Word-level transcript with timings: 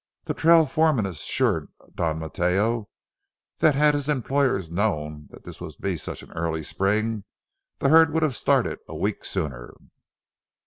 The 0.23 0.33
trail 0.33 0.65
foreman 0.65 1.05
assured 1.05 1.69
Don 1.93 2.17
Mateo 2.17 2.89
that 3.59 3.75
had 3.75 3.93
his 3.93 4.09
employers 4.09 4.67
known 4.67 5.27
that 5.29 5.43
this 5.43 5.61
was 5.61 5.75
to 5.75 5.81
be 5.83 5.95
such 5.95 6.23
an 6.23 6.31
early 6.31 6.63
spring, 6.63 7.23
the 7.77 7.89
herd 7.89 8.11
would 8.11 8.23
have 8.23 8.35
started 8.35 8.79
a 8.89 8.95
week 8.95 9.23
sooner. 9.23 9.75